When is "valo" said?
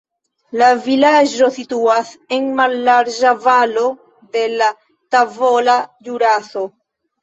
3.47-3.87